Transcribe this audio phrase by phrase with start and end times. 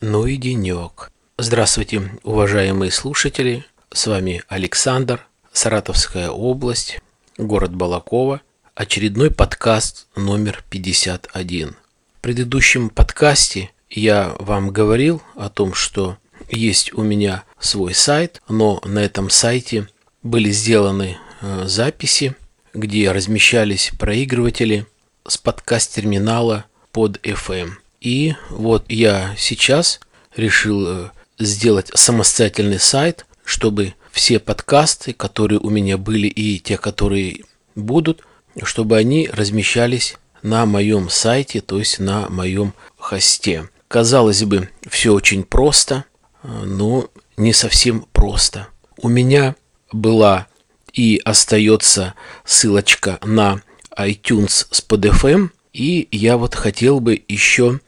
[0.00, 1.12] Ну и денек.
[1.38, 3.64] Здравствуйте, уважаемые слушатели.
[3.92, 7.00] С вами Александр, Саратовская область,
[7.38, 8.40] город Балакова.
[8.74, 11.76] Очередной подкаст номер 51.
[12.16, 16.18] В предыдущем подкасте я вам говорил о том, что
[16.50, 19.88] есть у меня свой сайт, но на этом сайте
[20.24, 22.34] были сделаны э, записи,
[22.74, 24.86] где размещались проигрыватели
[25.26, 27.74] с подкаст-терминала под FM.
[28.04, 29.98] И вот я сейчас
[30.36, 37.44] решил э, сделать самостоятельный сайт, чтобы все подкасты, которые у меня были и те, которые
[37.74, 38.22] будут,
[38.62, 43.70] чтобы они размещались на моем сайте, то есть на моем хосте.
[43.88, 46.04] Казалось бы, все очень просто,
[46.42, 48.68] э, но не совсем просто.
[48.98, 49.56] У меня
[49.92, 50.46] была
[50.92, 52.12] и остается
[52.44, 53.62] ссылочка на
[53.96, 57.80] iTunes с PodFM, и я вот хотел бы еще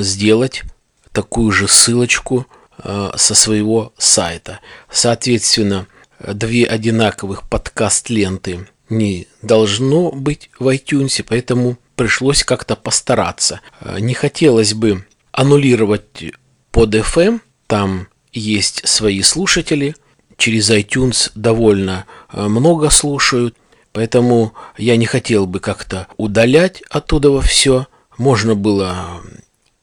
[0.00, 0.62] сделать
[1.12, 2.46] такую же ссылочку
[2.82, 4.60] э, со своего сайта.
[4.90, 5.86] Соответственно,
[6.20, 13.60] две одинаковых подкаст-ленты не должно быть в iTunes, поэтому пришлось как-то постараться.
[13.80, 16.24] Э, не хотелось бы аннулировать
[16.70, 19.94] под FM, там есть свои слушатели,
[20.38, 23.56] через iTunes довольно много слушают,
[23.92, 27.86] поэтому я не хотел бы как-то удалять оттуда все.
[28.18, 29.22] Можно было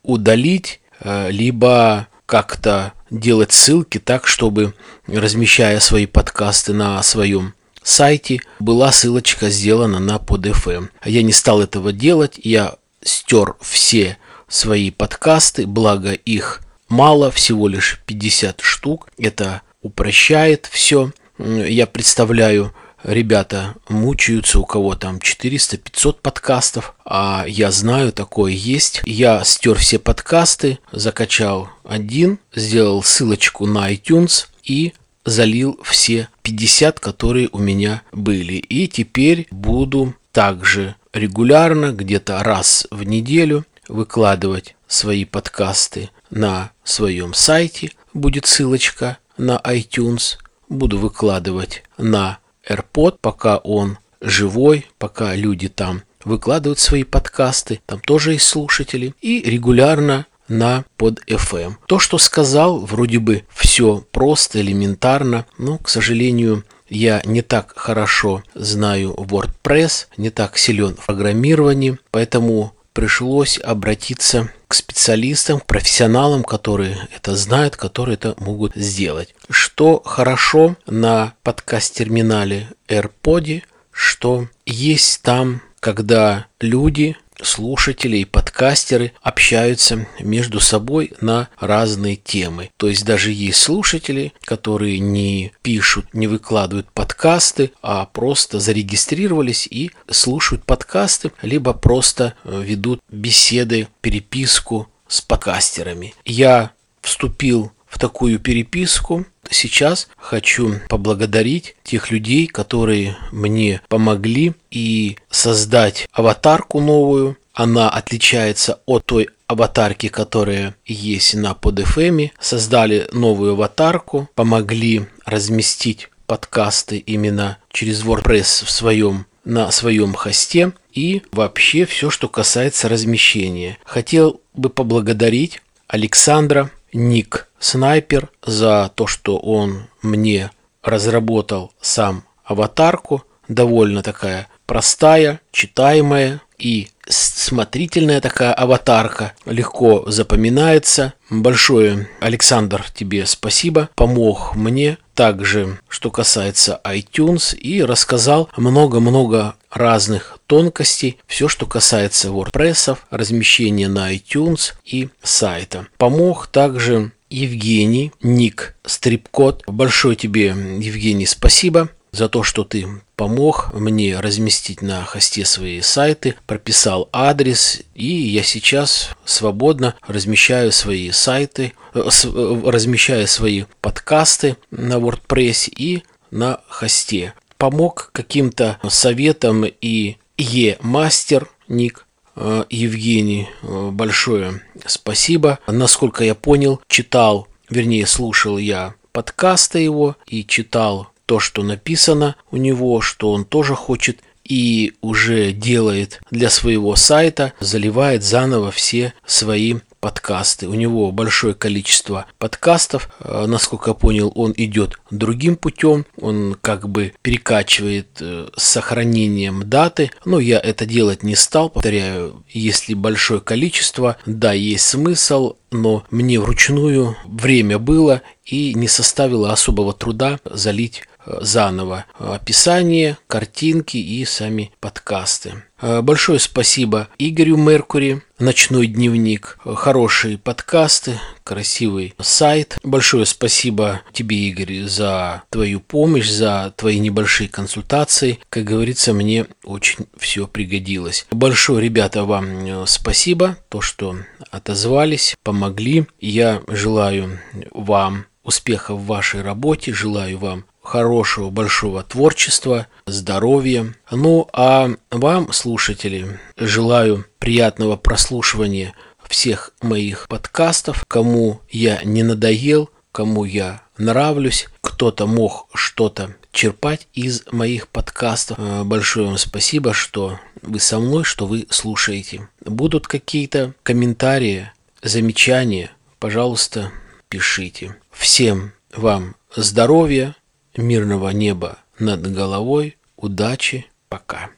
[0.03, 4.73] удалить, э, либо как-то делать ссылки так, чтобы,
[5.08, 10.89] размещая свои подкасты на своем сайте, была ссылочка сделана на PodFM.
[11.05, 18.02] Я не стал этого делать, я стер все свои подкасты, благо их мало, всего лишь
[18.05, 19.09] 50 штук.
[19.17, 21.11] Это упрощает все.
[21.38, 29.02] Я представляю ребята мучаются, у кого там 400-500 подкастов, а я знаю, такое есть.
[29.05, 34.93] Я стер все подкасты, закачал один, сделал ссылочку на iTunes и
[35.26, 38.54] залил все 50, которые у меня были.
[38.54, 47.92] И теперь буду также регулярно, где-то раз в неделю, выкладывать свои подкасты на своем сайте.
[48.14, 50.37] Будет ссылочка на iTunes.
[50.67, 52.37] Буду выкладывать на
[52.69, 59.41] AirPod, пока он живой, пока люди там выкладывают свои подкасты, там тоже есть слушатели, и
[59.41, 61.75] регулярно на под FM.
[61.85, 68.43] То, что сказал, вроде бы все просто, элементарно, но, к сожалению, я не так хорошо
[68.55, 77.08] знаю WordPress, не так силен в программировании, поэтому пришлось обратиться к специалистам, к профессионалам, которые
[77.16, 79.33] это знают, которые это могут сделать.
[79.50, 90.60] Что хорошо на подкаст-терминале AirPod, что есть там, когда люди слушатели и подкастеры общаются между
[90.60, 92.70] собой на разные темы.
[92.77, 99.92] То есть даже есть слушатели, которые не пишут, не выкладывают подкасты, а просто зарегистрировались и
[100.10, 106.14] слушают подкасты, либо просто э, ведут беседы, переписку с подкастерами.
[106.26, 109.26] Я вступил в такую переписку.
[109.49, 117.37] Сейчас хочу поблагодарить тех людей, которые мне помогли и создать аватарку новую.
[117.54, 122.32] Она отличается от той аватарки, которая есть на PodFM.
[122.39, 131.24] Создали новую аватарку, помогли разместить подкасты именно через WordPress в своем на своем хосте и
[131.31, 133.77] вообще все, что касается размещения.
[133.83, 140.51] Хотел бы поблагодарить Александра Ник Снайпер за то, что он мне
[140.83, 143.24] разработал сам аватарку.
[143.48, 151.13] Довольно такая простая, читаемая и смотрительная такая аватарка, легко запоминается.
[151.30, 161.19] Большое, Александр, тебе спасибо, помог мне также, что касается iTunes, и рассказал много-много разных тонкостей,
[161.27, 165.88] все, что касается WordPress, размещения на iTunes и сайта.
[165.98, 169.63] Помог также Евгений, ник Стрипкод.
[169.68, 176.36] Большое тебе, Евгений, спасибо за то, что ты помог мне разместить на хосте свои сайты,
[176.48, 184.94] прописал адрес, и я сейчас свободно размещаю свои сайты, э, э, размещаю свои подкасты на
[184.95, 187.33] WordPress и на хосте.
[187.60, 195.60] Помог каким-то советом и e-мастер ник э, Евгений, большое спасибо.
[195.68, 202.58] Насколько я понял, читал, вернее, слушал я подкасты его и читал то, что написано у
[202.58, 209.76] него, что он тоже хочет и уже делает для своего сайта, заливает заново все свои
[210.00, 210.68] подкасты.
[210.68, 213.10] У него большое количество подкастов.
[213.19, 216.06] Э, насколько я понял, он идет другим путем.
[216.19, 220.12] Он как бы перекачивает э, с сохранением даты.
[220.25, 221.69] Но я это делать не стал.
[221.69, 229.51] Повторяю, если большое количество, да, есть смысл, но мне вручную время было и не составило
[229.51, 235.63] особого труда залить заново описание, картинки и сами подкасты.
[235.81, 242.77] Э, большое спасибо Игорю Меркури, «Ночной дневник», хорошие подкасты, красивый сайт.
[242.83, 248.39] Большое спасибо тебе, Игорь, за твою помощь, за твои небольшие консультации.
[248.50, 251.25] Как говорится, мне очень все пригодилось.
[251.31, 254.18] Большое, ребята, вам э, спасибо, то, что
[254.51, 256.06] отозвались, помогли.
[256.19, 257.39] Я желаю
[257.72, 263.94] вам успехов в вашей работе, желаю вам хорошего большого творчества, здоровья.
[264.12, 268.94] Ну а вам, слушатели, желаю приятного прослушивания
[269.28, 271.06] всех моих подкастов.
[271.08, 278.58] Кому я не надоел, кому я нравлюсь, кто-то мог что-то черпать из моих подкастов.
[278.60, 282.50] Э, большое вам спасибо, что вы со мной, что вы слушаете.
[282.66, 284.72] Будут какие-то комментарии,
[285.02, 286.92] замечания, пожалуйста,
[287.30, 287.96] пишите.
[288.12, 290.36] Всем вам здоровья,
[290.81, 292.98] мирного неба над головой.
[293.16, 293.86] Удачи.
[294.08, 294.50] Пока.